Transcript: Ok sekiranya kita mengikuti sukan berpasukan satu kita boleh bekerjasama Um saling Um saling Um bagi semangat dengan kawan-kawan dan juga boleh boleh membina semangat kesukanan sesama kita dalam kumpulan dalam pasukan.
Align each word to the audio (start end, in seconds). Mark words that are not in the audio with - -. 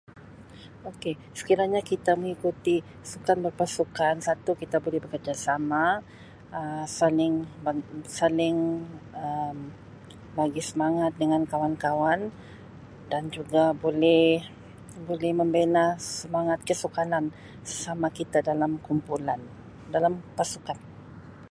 Ok 0.91 1.03
sekiranya 1.39 1.81
kita 1.91 2.11
mengikuti 2.21 2.75
sukan 3.11 3.37
berpasukan 3.45 4.15
satu 4.27 4.51
kita 4.61 4.77
boleh 4.85 4.99
bekerjasama 5.03 5.83
Um 6.59 6.83
saling 6.99 7.33
Um 7.67 7.77
saling 8.19 8.57
Um 9.23 9.57
bagi 10.37 10.61
semangat 10.69 11.11
dengan 11.21 11.41
kawan-kawan 11.51 12.21
dan 13.11 13.23
juga 13.37 13.63
boleh 13.83 14.25
boleh 15.07 15.31
membina 15.39 15.85
semangat 16.17 16.59
kesukanan 16.69 17.25
sesama 17.69 18.07
kita 18.19 18.37
dalam 18.49 18.71
kumpulan 18.87 19.41
dalam 19.95 20.13
pasukan. 20.37 20.77